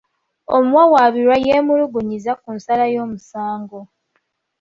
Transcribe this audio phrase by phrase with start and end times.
[0.57, 3.79] Omuwawaabirwa yemulugunyizza ku nsala y'omusango.